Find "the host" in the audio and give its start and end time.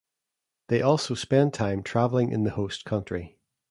2.43-2.85